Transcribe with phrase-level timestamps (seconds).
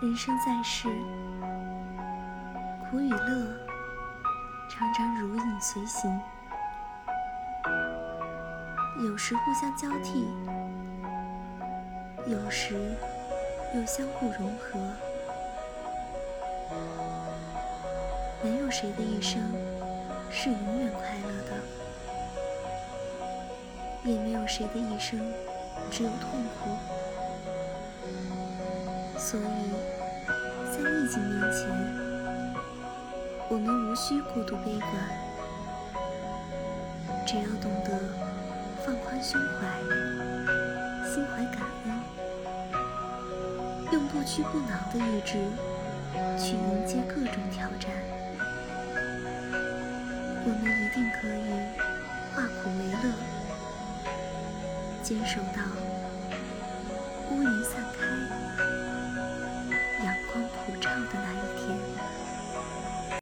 [0.00, 0.88] 人生在世，
[2.88, 3.52] 苦与乐
[4.70, 6.20] 常常如影随形，
[9.00, 10.28] 有时互相交替，
[12.28, 12.96] 有时
[13.74, 14.78] 又相互融合。
[18.40, 19.42] 没有谁的一生
[20.30, 21.56] 是永远快乐的，
[24.04, 25.18] 也没有谁的一生
[25.90, 26.70] 只有痛苦。
[29.18, 29.42] 所以，
[30.72, 31.68] 在逆境面前，
[33.50, 34.90] 我们无需过度悲观，
[37.26, 37.90] 只要懂得
[38.86, 39.66] 放宽胸怀，
[41.04, 41.86] 心怀感恩，
[43.92, 45.32] 用不屈不挠的意志
[46.38, 47.90] 去迎接各种挑战，
[50.44, 51.38] 我们一定可以
[52.34, 53.04] 化苦为乐，
[55.02, 55.60] 坚守到。